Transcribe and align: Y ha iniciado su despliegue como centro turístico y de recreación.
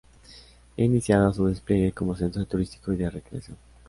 Y 0.77 0.81
ha 0.81 0.85
iniciado 0.85 1.31
su 1.31 1.45
despliegue 1.45 1.91
como 1.91 2.15
centro 2.15 2.43
turístico 2.47 2.91
y 2.91 2.97
de 2.97 3.11
recreación. 3.11 3.55